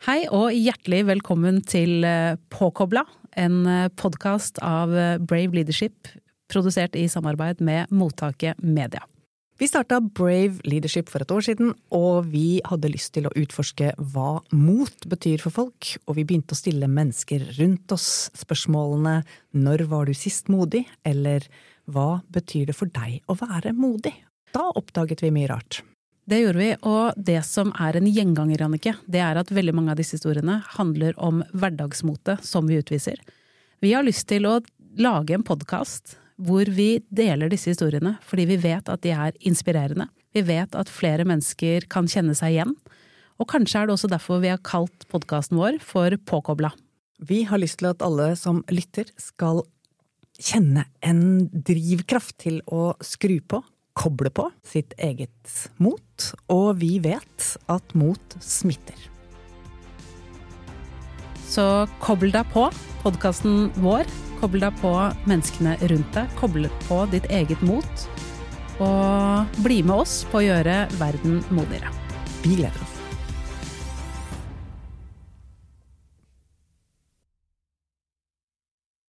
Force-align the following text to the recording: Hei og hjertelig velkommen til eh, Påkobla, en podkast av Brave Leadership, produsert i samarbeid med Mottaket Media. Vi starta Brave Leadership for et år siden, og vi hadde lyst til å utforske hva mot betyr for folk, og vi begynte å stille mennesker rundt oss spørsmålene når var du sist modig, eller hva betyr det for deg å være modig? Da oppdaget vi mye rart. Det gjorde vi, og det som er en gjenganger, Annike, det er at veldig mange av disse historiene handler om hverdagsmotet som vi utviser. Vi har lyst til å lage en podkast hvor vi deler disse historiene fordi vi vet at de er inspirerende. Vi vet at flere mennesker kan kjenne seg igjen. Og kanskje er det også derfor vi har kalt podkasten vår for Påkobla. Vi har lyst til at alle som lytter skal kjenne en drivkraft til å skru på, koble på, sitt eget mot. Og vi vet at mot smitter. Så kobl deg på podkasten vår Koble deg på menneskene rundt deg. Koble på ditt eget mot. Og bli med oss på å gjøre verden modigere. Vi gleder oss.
Hei 0.00 0.22
og 0.32 0.54
hjertelig 0.56 1.02
velkommen 1.10 1.58
til 1.68 2.06
eh, 2.08 2.38
Påkobla, 2.48 3.02
en 3.36 3.66
podkast 4.00 4.56
av 4.64 4.94
Brave 5.28 5.52
Leadership, 5.58 6.08
produsert 6.48 6.96
i 6.96 7.02
samarbeid 7.04 7.60
med 7.60 7.92
Mottaket 7.92 8.62
Media. 8.64 9.04
Vi 9.60 9.68
starta 9.68 9.98
Brave 10.00 10.64
Leadership 10.64 11.12
for 11.12 11.20
et 11.20 11.34
år 11.36 11.44
siden, 11.44 11.74
og 11.92 12.30
vi 12.32 12.62
hadde 12.64 12.88
lyst 12.94 13.12
til 13.12 13.28
å 13.28 13.34
utforske 13.36 13.92
hva 14.14 14.38
mot 14.56 15.04
betyr 15.12 15.44
for 15.44 15.52
folk, 15.52 15.92
og 16.08 16.16
vi 16.16 16.24
begynte 16.24 16.56
å 16.56 16.62
stille 16.62 16.88
mennesker 16.88 17.44
rundt 17.58 17.92
oss 17.92 18.30
spørsmålene 18.40 19.18
når 19.60 19.84
var 19.92 20.08
du 20.08 20.16
sist 20.16 20.48
modig, 20.48 20.86
eller 21.04 21.44
hva 21.84 22.22
betyr 22.32 22.72
det 22.72 22.80
for 22.80 22.88
deg 22.88 23.20
å 23.28 23.36
være 23.36 23.76
modig? 23.76 24.16
Da 24.56 24.64
oppdaget 24.80 25.28
vi 25.28 25.34
mye 25.36 25.52
rart. 25.52 25.82
Det 26.30 26.38
gjorde 26.38 26.58
vi, 26.58 26.68
og 26.86 27.16
det 27.18 27.40
som 27.42 27.72
er 27.74 27.96
en 27.98 28.06
gjenganger, 28.06 28.60
Annike, 28.62 28.92
det 29.10 29.18
er 29.18 29.38
at 29.40 29.48
veldig 29.50 29.72
mange 29.74 29.90
av 29.90 29.98
disse 29.98 30.14
historiene 30.14 30.60
handler 30.76 31.16
om 31.18 31.40
hverdagsmotet 31.50 32.44
som 32.46 32.68
vi 32.70 32.76
utviser. 32.78 33.18
Vi 33.82 33.90
har 33.96 34.06
lyst 34.06 34.28
til 34.30 34.46
å 34.46 34.60
lage 35.02 35.34
en 35.34 35.42
podkast 35.42 36.14
hvor 36.38 36.70
vi 36.70 37.00
deler 37.10 37.50
disse 37.50 37.72
historiene 37.72 38.14
fordi 38.28 38.46
vi 38.52 38.60
vet 38.62 38.86
at 38.92 39.02
de 39.02 39.10
er 39.10 39.34
inspirerende. 39.42 40.06
Vi 40.30 40.44
vet 40.46 40.78
at 40.78 40.92
flere 40.92 41.26
mennesker 41.26 41.88
kan 41.90 42.06
kjenne 42.06 42.38
seg 42.38 42.54
igjen. 42.54 42.76
Og 43.42 43.50
kanskje 43.50 43.82
er 43.82 43.90
det 43.90 43.96
også 43.96 44.12
derfor 44.14 44.38
vi 44.44 44.54
har 44.54 44.62
kalt 44.62 45.08
podkasten 45.10 45.58
vår 45.58 45.80
for 45.82 46.14
Påkobla. 46.14 46.70
Vi 47.26 47.42
har 47.50 47.58
lyst 47.58 47.80
til 47.82 47.90
at 47.90 48.06
alle 48.06 48.36
som 48.38 48.62
lytter 48.70 49.10
skal 49.18 49.64
kjenne 50.38 50.86
en 51.02 51.50
drivkraft 51.50 52.38
til 52.46 52.62
å 52.70 52.92
skru 53.02 53.40
på, 53.42 53.64
koble 54.00 54.32
på, 54.32 54.48
sitt 54.64 54.96
eget 54.98 55.68
mot. 55.82 56.30
Og 56.52 56.80
vi 56.80 56.96
vet 57.04 57.52
at 57.70 57.94
mot 57.98 58.36
smitter. 58.40 58.96
Så 61.50 61.66
kobl 62.00 62.30
deg 62.32 62.46
på 62.54 62.68
podkasten 63.02 63.72
vår 63.82 64.08
Koble 64.40 64.62
deg 64.62 64.76
på 64.80 64.90
menneskene 65.28 65.74
rundt 65.90 66.14
deg. 66.16 66.30
Koble 66.40 66.70
på 66.86 67.02
ditt 67.12 67.26
eget 67.28 67.60
mot. 67.66 68.06
Og 68.80 69.60
bli 69.66 69.82
med 69.84 70.00
oss 70.00 70.22
på 70.32 70.40
å 70.40 70.46
gjøre 70.46 70.86
verden 70.96 71.42
modigere. 71.52 71.92
Vi 72.40 72.56
gleder 72.56 72.80
oss. 72.86 72.99